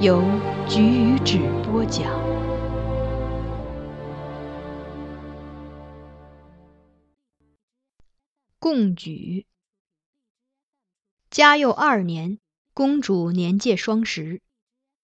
[0.00, 0.22] 由
[0.68, 2.06] 菊与纸播讲。
[8.60, 9.44] 贡举。
[11.30, 12.38] 嘉佑二年，
[12.72, 14.40] 公主年届双十。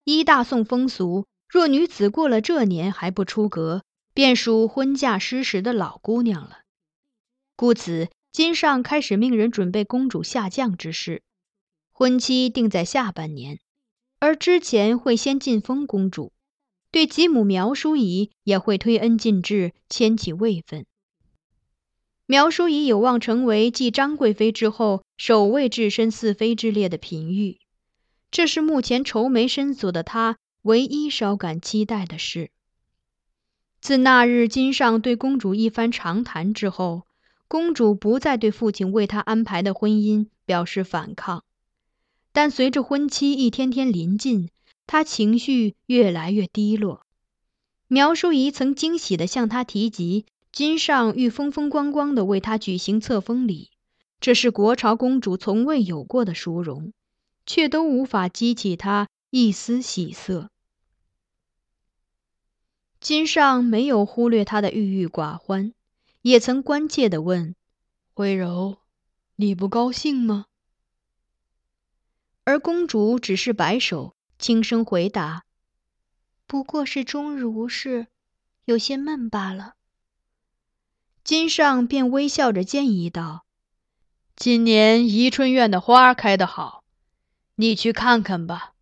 [0.04, 6.60] 依大宋风俗，若女子过了这年还不出阁，便属婚嫁失时的老姑娘了。
[7.56, 11.25] 故此，金上开始命人准备公主下降之事，
[11.91, 13.59] 婚期定在下半年。
[14.24, 16.32] 而之前会先晋封公主，
[16.90, 20.86] 对吉母苗淑仪也会推恩进制，迁起位分。
[22.24, 27.58] 苗淑仪有望成为继张贵妃之后首位置身四妃之列的嫔御，
[28.30, 32.50] 这是目前愁眉深锁的她唯一稍感期待的事。
[33.82, 37.02] 自那日金上对公主一番长谈之后，
[37.46, 41.44] 公主不再对父亲为她安排的婚姻表示反抗。
[42.34, 44.50] 但随着婚期一天天临近，
[44.89, 47.06] 他情绪越来越低落。
[47.87, 53.71] 苗淑仪曾惊喜地向他提及，金上欲风风光光地为他举行册封礼，
[54.19, 56.93] 这是国朝公主从未有过的殊荣，
[57.47, 60.51] 却都无法激起他一丝喜色。
[62.99, 65.72] 金上没有忽略他的郁郁寡欢，
[66.22, 67.55] 也曾关切地问
[68.12, 68.78] ：“徽柔，
[69.37, 70.47] 你不高兴吗？”
[72.44, 75.44] 而公主只是摆手，轻声回答
[76.47, 78.06] ：“不过是终日无事，
[78.66, 79.75] 有些闷罢了。”
[81.25, 83.47] 金上便微笑着建议道
[84.37, 86.84] ：“今年宜春院的花开得好，
[87.54, 88.75] 你去看看吧。”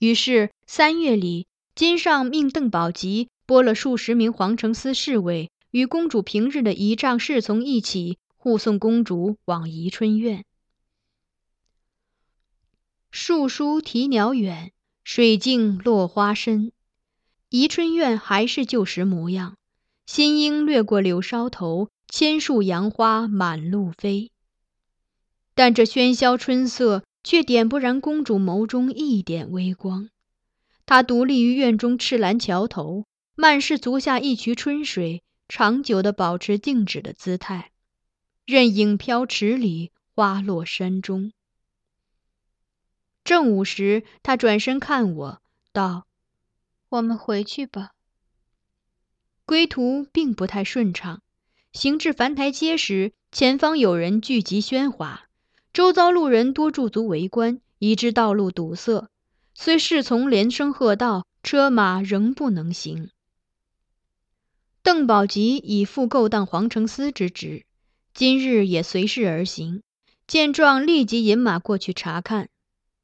[0.00, 10.46] 于是三月里，金上命邓宝吉拨了数十名皇城司侍卫，与公主平日的仪仗侍从一起护送公主往宜春院。
[13.18, 14.72] 树疏啼鸟远，
[15.02, 16.70] 水静落花深。
[17.48, 19.56] 宜春院还是旧时模样，
[20.04, 24.32] 新莺掠过柳梢头，千树杨花满路飞。
[25.54, 30.10] 但这喧嚣春色却点不燃公主眸中一点微光。
[30.84, 37.70] 她独立于院中赤蓝桥头，慢视足下一渠春水，长久地保持静止的姿态，
[38.44, 41.32] 任影飘池里，花落山中。
[43.26, 45.42] 正午时，他转身看我，
[45.72, 46.06] 道
[46.90, 47.90] ：“我们回去吧。”
[49.44, 51.22] 归途并不太顺畅，
[51.72, 55.24] 行至樊台街时，前方有人聚集喧哗，
[55.72, 59.10] 周遭路人多驻足围观，以致道路堵塞。
[59.54, 63.10] 虽侍从连声喝道，车马仍不能行。
[64.84, 67.66] 邓宝吉已赴勾当皇城司之职，
[68.14, 69.82] 今日也随侍而行，
[70.28, 72.50] 见状立即引马过去查看。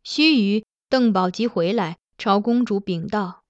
[0.04, 3.44] 须臾，邓宝吉回来，朝公主禀道：“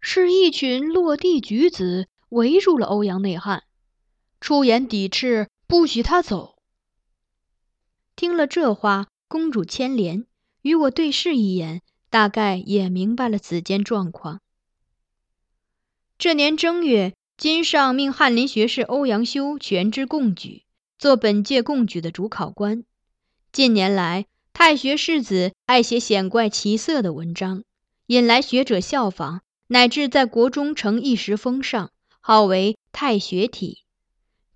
[0.00, 3.64] 是一群落地举子围住了欧阳内汉，
[4.40, 6.56] 出言抵斥，不许他走。”
[8.16, 10.26] 听了这话，公主牵连，
[10.62, 14.40] 与我对视一眼，大概也明白了此间状况。
[16.18, 20.64] 这年正月，金上命翰林学士欧阳修全知贡举，
[20.98, 22.84] 做本届贡举的主考官。
[23.52, 27.64] 近年来，太学士子爱写显怪奇色的文章，
[28.06, 33.78] 引来学者效仿，乃至在国中成一时风尚，号为“太学体”。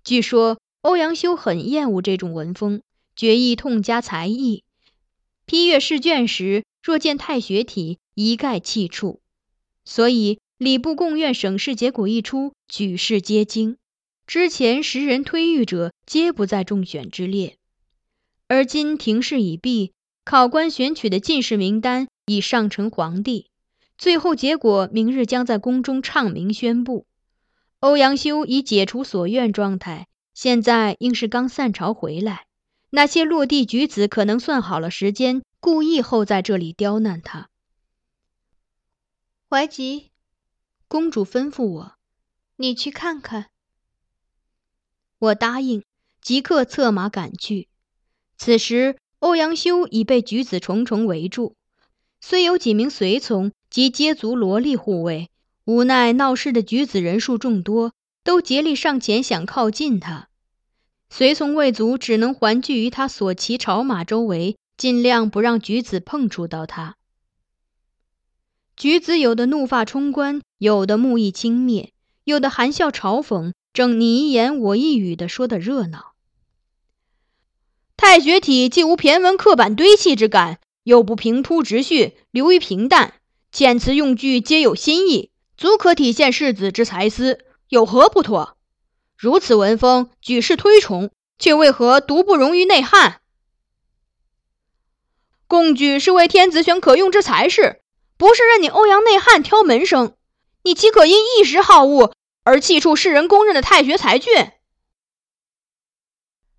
[0.03, 2.81] 据说欧阳修很厌恶这种文风，
[3.15, 4.63] 决意痛加才艺。
[5.45, 9.19] 批阅试卷时，若见“太学体”，一概弃黜。
[9.83, 10.39] 所以。
[10.57, 13.75] 礼部贡院省试结果一出，举世皆惊。
[14.25, 17.57] 之前十人推御者，皆不在中选之列。
[18.47, 19.93] 而今庭试已毕，
[20.23, 23.49] 考官选取的进士名单已上呈皇帝，
[23.97, 27.07] 最后结果明日将在宫中唱明宣布。
[27.79, 32.45] 欧阳修已解除所愿状态，现在应是刚散朝回来。
[32.91, 37.49] 那些落地举子可能算好了时间，故意候在这里刁难他。
[39.49, 40.11] 怀吉。
[40.87, 41.93] 公主吩咐我
[42.57, 43.49] ：“你去看看。”
[45.17, 45.83] 我答应，
[46.21, 47.67] 即刻策马赶去。
[48.37, 51.55] 此时，欧阳修已被举子重重围住，
[52.21, 55.29] 虽有几名随从及接族萝莉护卫，
[55.65, 57.93] 无奈闹事的举子人数众多，
[58.23, 60.27] 都竭力上前想靠近他。
[61.09, 66.95] 随从卫卒只能环聚于他所骑朝马周围，尽量不让举子碰触到他。
[68.75, 71.91] 举子有的怒发冲冠，有的目意轻蔑，
[72.25, 76.14] 有的含笑嘲讽，正你一言我一语的说的热闹。
[78.07, 83.15] 太学体既无骈文刻板堆砌之感，又不平铺直叙，流于平淡，
[83.51, 88.57] 遣词用句皆有新意，足可体现世子之才思，有何不妥？
[89.17, 91.09] 如此文风，举世推崇，
[91.39, 93.21] 却为何独不容于内汉？
[95.47, 97.81] 贡举是为天子选可用之才士。
[98.17, 100.15] 不是任你欧阳内汉挑门生，
[100.63, 102.13] 你岂可因一时好恶
[102.43, 104.51] 而弃黜世人公认的太学才俊？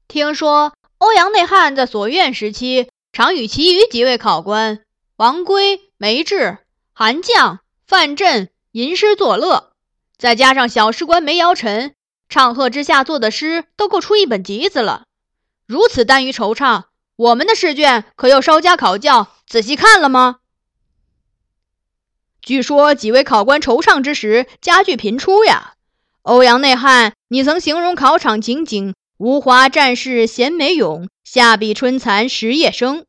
[0.09, 4.83] 听说欧阳内汉在所院时期，常与其余几位考官
[5.17, 6.59] 王圭、梅志、
[6.95, 9.73] 韩绛、范镇吟诗作乐，
[10.17, 11.95] 再加上小诗官梅尧臣，
[12.29, 15.05] 唱和之下作的诗都够出一本集子了。
[15.67, 16.85] 如此耽于惆怅，
[17.17, 20.39] 我们的试卷可又稍加考教，仔细看了吗？
[22.41, 25.75] 据说几位考官惆怅之时，佳句频出呀。
[26.23, 33.07] 欧阳内汉，你曾形容考场情景：吴华战士贤美勇，下笔春蚕食夜生。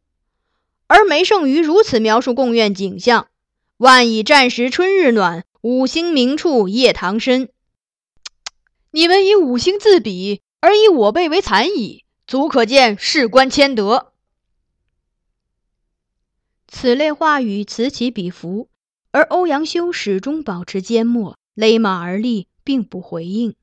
[0.88, 3.28] 而梅圣于如此描述贡院景象：
[3.76, 7.50] 万蚁战时春日暖，五星明处夜堂深。
[8.92, 14.14] 你们以五星自比，而以我辈为残蚁，足可见事关谦德。
[16.70, 18.70] 此类话语此起彼伏。
[19.12, 23.56] 而欧阳修始终保持缄默，勒马而立，并不回应。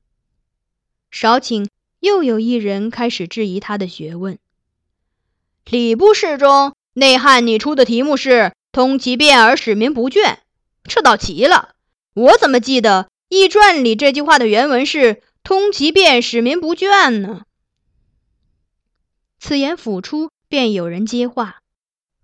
[1.09, 1.67] 少顷，
[2.05, 4.37] 又有一人开始质疑他的学问。
[5.65, 10.37] 礼部试中，内汉你出的题目是“通其变而使民不倦”，
[10.85, 11.73] 这倒奇了。
[12.13, 17.45] 我怎么记得《易传》里这句话的原文是“通其变，使民不倦”呢？
[19.39, 21.61] 此言甫出，便有人接话：“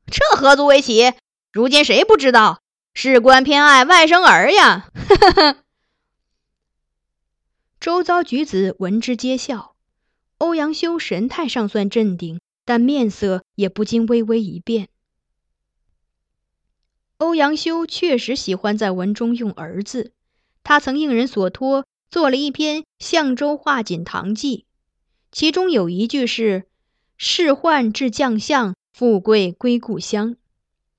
[0.05, 1.13] 这何足为奇？
[1.51, 2.61] 如今谁不知道？”
[2.93, 4.91] 事关偏爱外甥儿呀！
[4.93, 5.57] 哈哈
[7.81, 9.70] 周遭举子闻之皆笑。
[10.41, 14.89] 欧阳修神态尚算镇定，但面色也不禁微微一变。
[17.17, 20.13] 欧阳修确实喜欢在文中用“儿”字，
[20.63, 24.57] 他曾应人所托做了一篇《相州画锦堂记》，
[25.31, 26.63] 其中有一句是
[27.17, 30.37] “仕宦至将相，富贵归故乡”。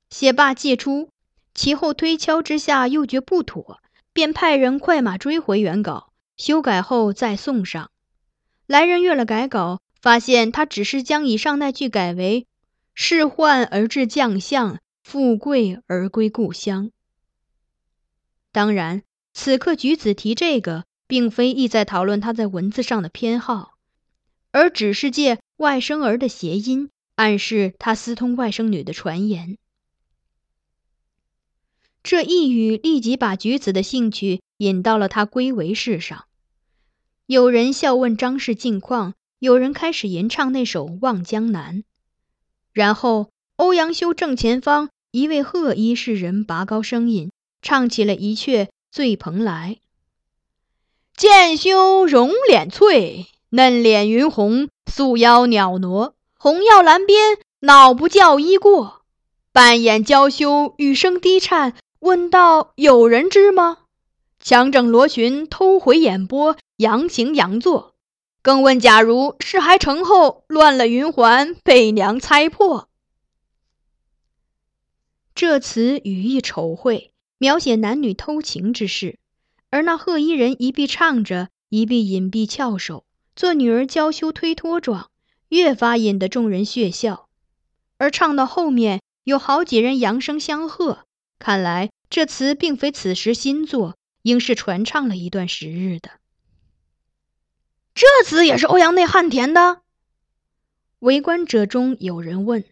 [0.09, 1.09] 写罢寄出。
[1.53, 3.83] 其后推敲之下，又觉不妥，
[4.13, 7.91] 便派人快马追回原稿，修改后再送上。
[8.73, 12.47] 来人阅了改稿，发现他只是将以上那句改为
[12.97, 16.91] “仕宦而至将相，富贵而归故乡”。
[18.51, 19.03] 当然，
[19.35, 23.75] 此刻举子提这个，并非意在讨论他在文字上的偏好，
[24.53, 29.59] 而只是借外甥儿的谐音，暗示他私通外甥女的传言。
[32.03, 36.25] 这一语立即把举子的兴趣引到了他归为事上。
[37.27, 41.77] 有人笑问张氏近况，有人开始吟唱那首《望江南》。
[42.73, 49.79] 然后欧阳修正前方一位褐衣士人拔高声音唱起了一阙《醉蓬莱》
[51.17, 56.15] ：“剑修容脸翠，嫩脸云红，素腰袅娜。
[56.37, 59.03] 红药栏边，恼不教衣过。
[59.53, 63.79] 半眼娇羞，语声低颤，问道：有人知吗？
[64.45, 67.95] 强整罗裙，偷回眼波，佯行佯坐。
[68.43, 72.89] 更问：假如事还成后，乱了云环，被娘猜破。”
[75.33, 79.21] 这词语意丑秽，描写男女偷情之事，
[79.71, 83.05] 而那贺衣人一臂唱着，一臂隐蔽翘首，
[83.37, 85.09] 做女儿娇羞推脱状，
[85.51, 87.29] 越发引得众人血笑。
[87.97, 91.05] 而唱到后面，有好几人扬声相和，
[91.39, 96.11] 看来这词并非此时新作，应是传唱了一段时日的。
[97.95, 99.83] 这词也是欧阳内汉填的？
[101.01, 102.65] 围观者中有人问。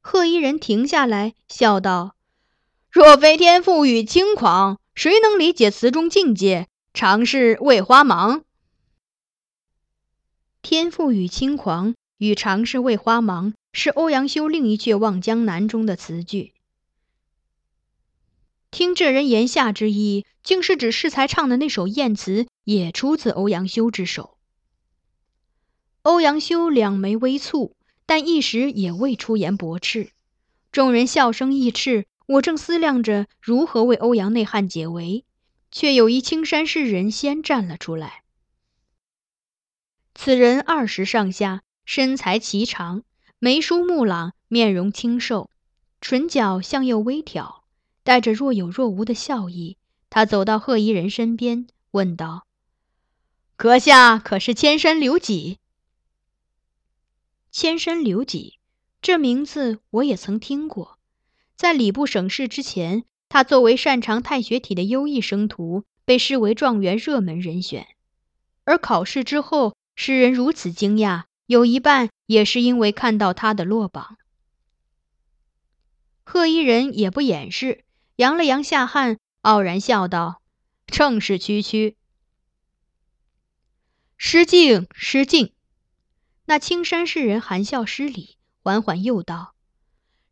[0.00, 2.16] 贺衣人停下来，笑道
[2.90, 6.68] ：“若非天赋与轻狂，谁能理解词中境界？
[6.92, 8.42] 常是为花忙。
[10.62, 16.54] 天赋与轻狂与常是为花忙，是欧阳修另一阙《望江南》中的词句。
[18.70, 24.36] 听这人言下之意，竟是指适才唱的那首艳词也出自欧阳修之手。
[26.02, 27.72] 欧阳修两眉微蹙。
[28.06, 30.10] 但一时也未出言驳斥，
[30.72, 32.06] 众人笑声亦斥。
[32.26, 35.24] 我正思量着如何为欧阳内汉解围，
[35.70, 38.24] 却有一青山士人先站了出来。
[40.12, 43.04] 此人二十上下，身材颀长，
[43.38, 45.48] 眉疏目朗，面容清瘦，
[46.00, 47.59] 唇角向右微挑，
[48.02, 49.76] 带着若有若无的笑意。
[50.08, 52.46] 他走到贺衣人身边，问道
[53.56, 55.58] ：“阁下可是千山刘几？”
[57.52, 58.58] 千山刘几，
[59.02, 60.98] 这名字我也曾听过。
[61.56, 67.86] 在礼部省试之前，他作为擅长太学体的优异生徒，被视为状元热门人选。
[68.64, 74.16] 而考试之后，诗人如此惊讶，有一半也是因为看到他的落榜。
[76.24, 77.84] 贺一人也不掩饰，
[78.20, 80.42] 扬了扬下颔，傲然笑道
[80.86, 81.96] ：“正是区区。”
[84.18, 85.54] 失敬，失敬。
[86.44, 89.54] 那青山诗人含笑施礼，缓缓又道：“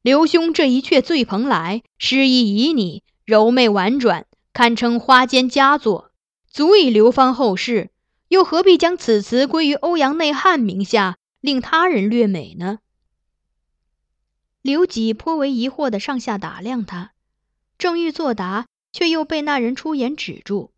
[0.02, 6.10] 刘兄这一阙《醉蓬莱》，诗意旖旎，柔媚婉转，堪称花间佳作，
[6.46, 7.90] 足以流芳后世。
[8.28, 12.80] 又何必将此词归于欧阳内汉名下，令他人略美呢？”
[14.60, 17.12] 刘几颇为疑惑的上下打量他，
[17.78, 20.72] 正欲作答，却又被那人出言止住：“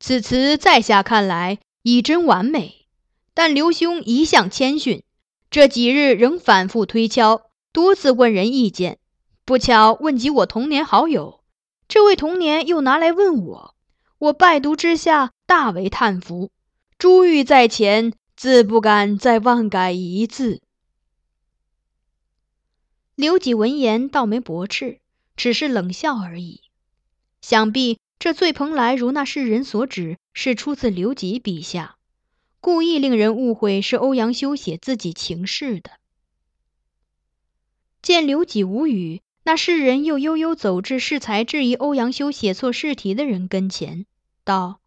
[0.00, 2.86] 此词在下看来，已真完美。”
[3.32, 5.02] 但刘兄一向谦逊，
[5.50, 8.98] 这几日仍反复推敲，多次问人意见。
[9.44, 11.42] 不巧问及我童年好友，
[11.88, 13.74] 这位童年又拿来问我，
[14.18, 16.50] 我拜读之下大为叹服。
[16.96, 20.62] 珠玉在前，自不敢再妄改一字。
[23.16, 25.00] 刘几闻言倒没驳斥，
[25.36, 26.62] 只是冷笑而已。
[27.40, 31.96] 想必这醉蓬莱如那世人所指，是出自刘几笔下。
[32.60, 35.90] 故意令人误会是欧阳修写自己情事的。
[38.00, 44.06] 见刘几无语，那诗人又悠悠走至适才质疑欧阳修写错试题的人跟前，
[44.44, 44.80] 道：“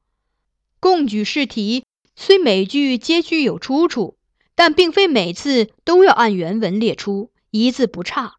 [0.79, 1.85] 共举试题，
[2.15, 4.17] 虽每句皆具有出处，
[4.55, 8.37] 但并非每次都要按原文列出，一字不差。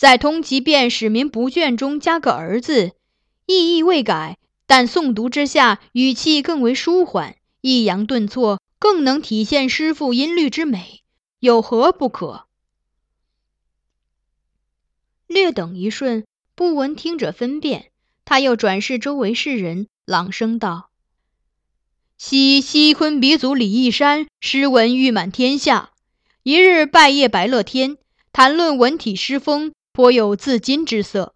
[0.00, 2.92] 在通缉便使民不倦中加个儿字，
[3.44, 11.02] 意义未改，但诵读之下语气更为舒缓。”抑扬顿挫更能体现诗赋音律之美，
[11.38, 12.46] 有何不可？
[15.26, 17.90] 略等一瞬，不闻听者分辨，
[18.24, 20.88] 他又转视周围世人，朗声道
[22.16, 25.90] ：“昔西昆鼻祖李义山诗文誉满天下，
[26.42, 27.98] 一日拜谒白乐天，
[28.32, 31.34] 谈论文体诗风，颇有自矜之色。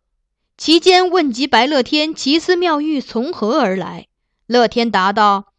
[0.56, 4.06] 其间问及白乐天奇思妙玉从何而来，
[4.46, 5.52] 乐天答道。”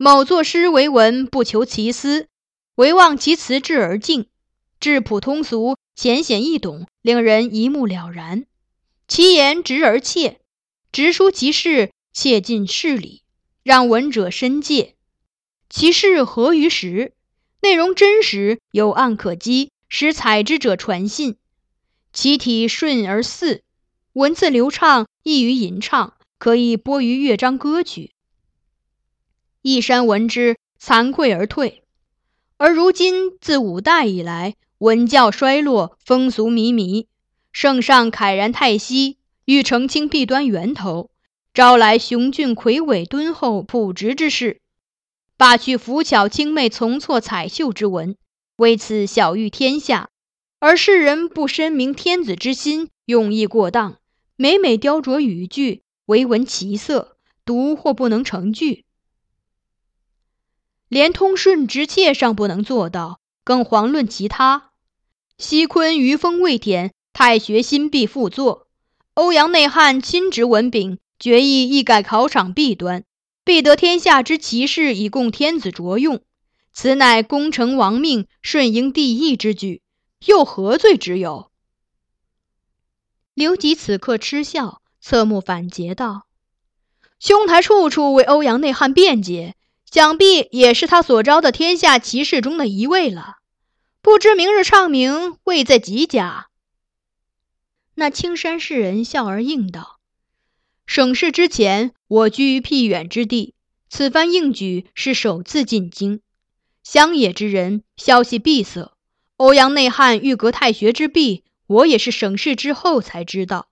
[0.00, 2.28] 某作诗为文，不求其思，
[2.76, 4.28] 唯望其词质而静，
[4.78, 8.46] 质朴通俗，浅显易懂，令人一目了然。
[9.08, 10.38] 其言直而切，
[10.92, 13.22] 直抒其事，切尽事理，
[13.64, 14.94] 让闻者深戒。
[15.68, 17.12] 其事合于实，
[17.60, 21.36] 内容真实，有案可稽，使采之者传信。
[22.12, 23.62] 其体顺而似，
[24.14, 28.12] 文字流畅，易于吟唱，可以播于乐章歌曲。
[29.62, 31.84] 一山闻之，惭愧而退。
[32.56, 37.06] 而如今自五代以来，文教衰落，风俗靡靡，
[37.52, 41.10] 圣上慨然叹息，欲澄清弊端源头，
[41.54, 44.60] 招来雄俊魁伟、敦厚朴直之士，
[45.36, 48.16] 罢去浮巧清媚、从错彩绣之文，
[48.56, 50.10] 为此晓谕天下。
[50.60, 53.98] 而世人不深明天子之心，用意过当，
[54.34, 58.84] 每每雕琢语句，唯闻其色，读或不能成句。
[60.88, 64.70] 连通顺直切尚不能做到，更遑论其他。
[65.38, 68.66] 西昆余风未填，太学新弊复作。
[69.14, 73.04] 欧阳内汉亲执文炳，决意一改考场弊端，
[73.44, 76.20] 必得天下之奇士以供天子着用。
[76.72, 79.82] 此乃功成王命、顺应帝意之举，
[80.24, 81.50] 又何罪之有？
[83.34, 86.26] 刘吉此刻嗤笑，侧目反诘道
[87.20, 89.54] ：“兄台处处为欧阳内汉辩解。”
[89.90, 93.36] 想必也是他所招的天下奇士中的一位了。
[94.02, 96.48] 不知明日唱名位在几甲？
[97.94, 99.98] 那青山士人笑而应道
[100.84, 103.54] ：“省试之前，我居于僻远之地，
[103.88, 106.20] 此番应举是首次进京。
[106.82, 108.92] 乡野之人，消息闭塞。
[109.38, 113.68] 欧阳内汉欲革太学之弊，我也是省试之后才知道。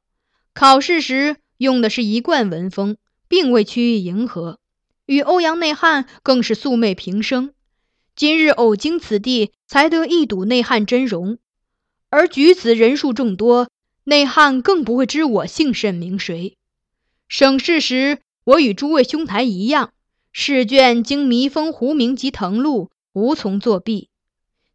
[0.54, 4.60] 考试时用的是一贯文风，并未趋于迎合。”
[5.06, 7.52] 与欧阳内汉更是素昧平生，
[8.14, 11.38] 今日偶经此地，才得一睹内汉真容。
[12.10, 13.68] 而举子人数众多，
[14.04, 16.56] 内汉更不会知我姓甚名谁。
[17.26, 19.92] 省试时，我与诸位兄台一样，
[20.30, 24.10] 试卷经密封胡名及誊录，无从作弊。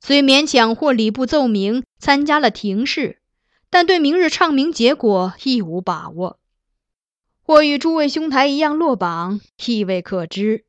[0.03, 3.19] 虽勉强获礼部奏明，参加了廷试，
[3.69, 6.39] 但对明日唱名结果亦无把握。
[7.43, 10.65] 或与诸位兄台一样落榜，亦未可知。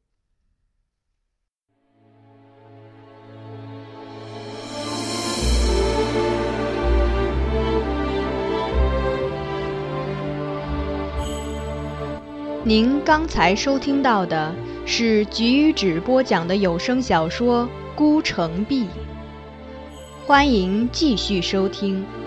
[12.64, 17.64] 您刚才收听到的是菊止播讲的有声小说
[17.97, 18.85] 《孤城闭》，
[20.24, 22.21] 欢迎继续收听。